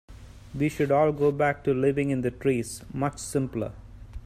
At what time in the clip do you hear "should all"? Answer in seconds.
0.69-1.11